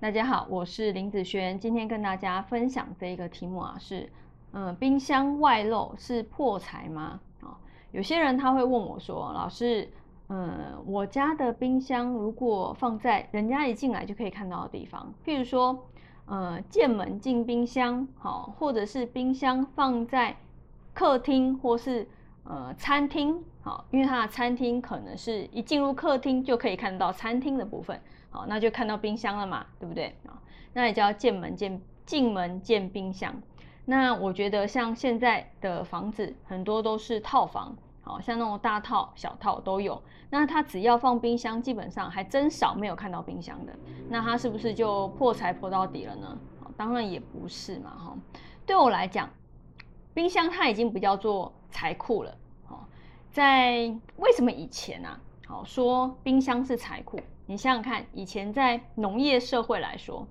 [0.00, 4.08] 大家好，我是林子轩，今天跟大家分享这一个题目啊，是，
[4.52, 7.18] 嗯，冰箱外漏是破财吗？
[7.40, 7.58] 啊，
[7.90, 9.90] 有些人他会问我说，老师，
[10.28, 15.76] 嗯，我家的冰箱如果放在人家一进来就可以看到的地方，譬如说，
[16.26, 20.36] 呃，进门进冰箱，好，或者是冰箱放在
[20.94, 22.06] 客厅或是
[22.44, 28.00] 呃餐厅，好，因为它的餐厅可能是一进入客厅就可以看到餐厅的部分。
[28.30, 30.40] 好，那就看到冰箱了嘛，对不对啊？
[30.72, 33.34] 那也叫见门见进门见冰箱。
[33.84, 40.02] 那我觉得像现在的房子很多都是套房，好像那种大套、小套都有。
[40.30, 43.72] 那它只要放冰箱，基本上还真少没有看到冰箱的。
[44.10, 46.38] 那它是不是就破财破到底了呢？
[46.76, 48.16] 当然也不是嘛，哈。
[48.66, 49.28] 对我来讲，
[50.18, 52.36] 冰箱它已经不叫做财库了。
[52.66, 52.88] 好，
[53.30, 53.82] 在
[54.16, 55.20] 为什么以前啊？
[55.46, 57.20] 好说冰箱是财库。
[57.46, 60.26] 你想想看，以前在农业社会来说，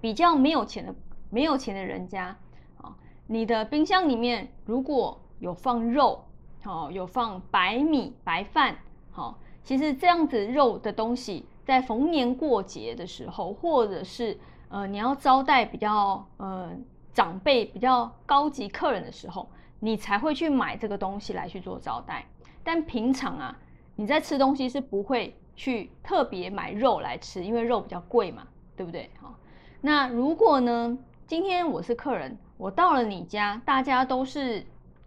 [0.00, 0.92] 比较没有钱的、
[1.30, 2.36] 没有钱的人家，
[2.78, 2.96] 啊，
[3.28, 6.24] 你的冰箱里面如果有放肉，
[6.64, 8.78] 好，有放白米、白饭，
[9.12, 14.36] 好，其实这样子肉的东西，在逢年过节的时候，或者是
[14.68, 16.72] 呃你要招待比较呃
[17.12, 19.48] 长辈、比较高级客人的时候，
[19.80, 22.26] 你才会去买这个东西来去做招待。
[22.62, 23.58] 但平常啊，
[23.96, 25.36] 你在吃东西是不会。
[25.58, 29.10] 去特别买肉来吃，因为肉比较贵嘛，对不对？
[29.20, 29.34] 好，
[29.80, 34.64] 那如果呢，今天我是客人，我到了你家，大家都是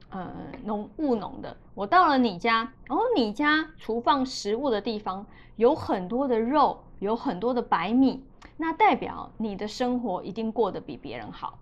[0.09, 0.29] 呃
[0.65, 8.21] 农务农的，我到了你家，然后你家厨放食物的地方有很多的肉，有很多的白米，
[8.57, 11.57] 那代表你的生活一定过得比别人好，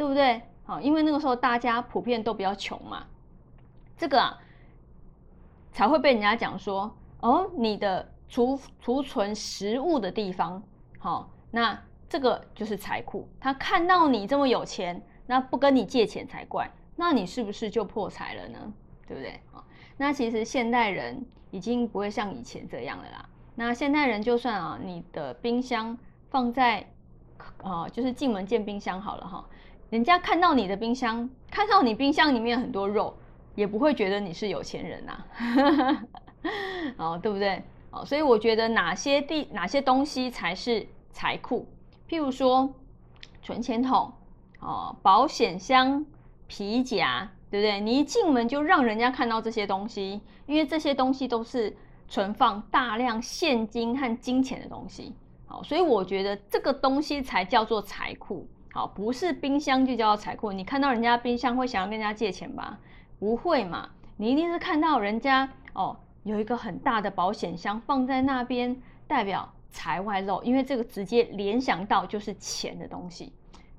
[0.00, 0.40] 对不对？
[0.64, 3.04] 好，因为那个时候大家普遍都比较穷嘛，
[3.98, 4.38] 这个啊
[5.72, 6.90] 才会被人家讲说。
[7.20, 10.62] 哦，你的储储存食物的地方，
[10.98, 11.78] 好，那
[12.08, 13.28] 这个就是财库。
[13.38, 16.72] 他看到你这么有钱，那不跟你借钱才怪。
[16.96, 18.72] 那你是不是就破财了呢？
[19.06, 19.38] 对不对？
[19.98, 23.28] 那其实现代人已经不会像以前这样了啦。
[23.54, 25.98] 那现代人就算啊，你的冰箱
[26.30, 26.88] 放在，
[27.62, 29.44] 啊，就是进门见冰箱好了哈，
[29.90, 33.14] 人家看到你的冰箱，看到你冰箱里面很多肉，
[33.56, 35.24] 也不会觉得你是有钱人呐。
[36.96, 37.62] 哦，对不对？
[37.90, 41.66] 哦，所以我觉得哪些地、哪些东西才是财库？
[42.08, 42.72] 譬如说
[43.42, 44.12] 存钱筒、
[44.60, 46.06] 哦，保险箱、
[46.46, 47.80] 皮夹，对不对？
[47.80, 51.76] 你一进门就让人家看到这些东西，因为这些东西都是
[52.08, 55.12] 存放大量现金和金钱的东西。
[55.46, 58.46] 好，所以我觉得这个东西才叫做财库。
[58.72, 60.52] 好，不是冰箱就叫财库。
[60.52, 62.78] 你看到人家冰箱会想要跟人家借钱吧？
[63.18, 63.90] 不会嘛？
[64.16, 65.96] 你一定是看到人家哦。
[66.22, 68.76] 有一个很大的保险箱放在那边，
[69.06, 73.32] 代表财外漏，因为这个直接联想到就是钱的东西，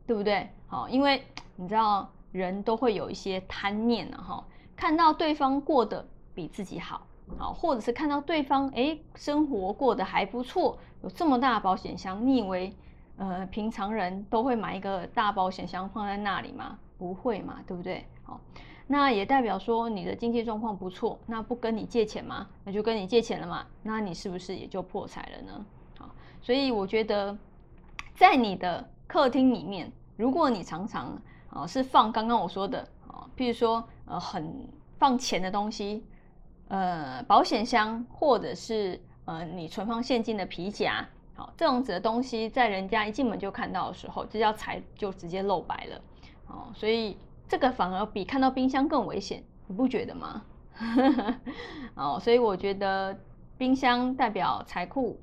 [0.08, 0.50] 对不对？
[0.66, 1.24] 好，因为
[1.56, 4.44] 你知道人都会有一些贪念呢，哈，
[4.76, 6.04] 看到对方过得
[6.34, 7.06] 比自己好，
[7.38, 12.76] 好，或者是看到对方哎生活过得还不错，有这么大的保险箱，你以为
[13.22, 16.78] 呃平常人都会买一个大保险箱放在那里吗？
[16.98, 18.04] 不会嘛，对不对？
[18.24, 18.42] 好。
[18.88, 22.48] 那也代表说你的经济状况不错，那不跟你借钱吗？
[22.66, 25.66] 那就跟你借钱了嘛，那你是不是也就破财了呢？
[25.98, 26.10] 好，
[26.42, 27.38] 所以我觉得
[28.16, 31.22] 在你的客厅里面，如果你常常
[31.52, 34.68] 啊是放刚刚我说的啊，譬如说呃很
[34.98, 36.04] 放钱的东西，
[36.68, 41.08] 呃保险箱或者是呃你存放现金的皮夹，
[41.42, 46.02] 好这种子的东西，在人家一进门就看到的时候，这叫财就直接露白了，
[46.48, 47.18] 哦，所以。
[47.52, 50.42] 这个反而比看到冰箱更危险，你不觉得吗？
[51.96, 53.14] 哦，所以我觉得
[53.58, 55.20] 冰箱代表财库，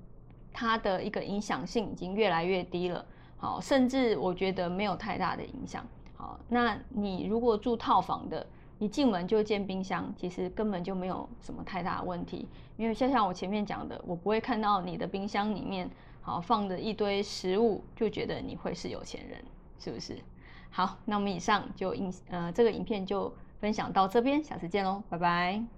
[0.53, 3.03] 它的一个影响性已经越来越低了。
[3.39, 5.83] 好，甚至我觉得没有太大的影响。
[6.19, 8.47] 好，那你如果住套房的，
[8.79, 12.47] 一进门就见冰箱，其实根本就没有什么太大的问题。
[12.77, 15.89] 因为就像我前面讲的，我不会看到你的冰箱里面
[16.29, 19.43] 好放着一堆食物，就觉得你会是有钱人，
[19.79, 20.19] 是不是？
[20.71, 25.78] 好，那我们以上就影呃这个影片就分享到这边，下次见喽，拜拜。